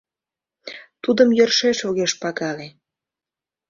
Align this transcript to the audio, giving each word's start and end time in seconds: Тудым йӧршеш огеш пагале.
Тудым 1.03 1.29
йӧршеш 1.37 1.79
огеш 1.87 2.11
пагале. 2.21 2.67